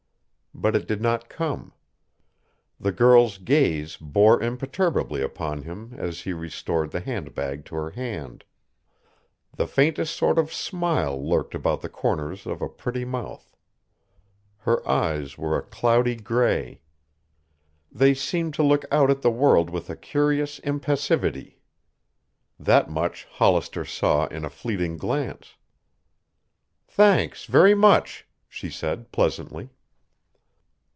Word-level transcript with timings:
But 0.53 0.75
it 0.75 0.85
did 0.85 1.01
not 1.01 1.29
come. 1.29 1.73
The 2.79 2.91
girl's 2.91 3.39
gaze 3.39 3.95
bore 3.97 4.43
imperturbably 4.43 5.21
upon 5.21 5.63
him 5.63 5.95
as 5.97 6.21
he 6.21 6.33
restored 6.33 6.91
the 6.91 6.99
hand 6.99 7.33
bag 7.33 7.63
to 7.65 7.75
her 7.75 7.91
hand. 7.91 8.43
The 9.55 9.65
faintest 9.65 10.15
sort 10.15 10.37
of 10.37 10.53
smile 10.53 11.17
lurked 11.25 11.55
about 11.55 11.81
the 11.81 11.89
corners 11.89 12.45
of 12.45 12.61
a 12.61 12.67
pretty 12.69 13.05
mouth. 13.05 13.55
Her 14.57 14.87
eyes 14.87 15.37
were 15.37 15.57
a 15.57 15.63
cloudy 15.63 16.15
gray. 16.17 16.81
They 17.89 18.13
seemed 18.13 18.53
to 18.55 18.61
look 18.63 18.83
out 18.91 19.09
at 19.09 19.21
the 19.21 19.31
world 19.31 19.69
with 19.71 19.89
a 19.89 19.95
curious 19.95 20.59
impassivity. 20.59 21.59
That 22.59 22.87
much 22.89 23.23
Hollister 23.23 23.85
saw 23.85 24.27
in 24.27 24.43
a 24.45 24.49
fleeting 24.49 24.97
glance. 24.97 25.55
"Thanks, 26.87 27.45
very 27.45 27.73
much," 27.73 28.27
she 28.49 28.69
said 28.69 29.11
pleasantly. 29.13 29.69